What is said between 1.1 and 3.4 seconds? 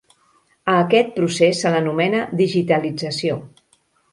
procés se l'anomena digitalització.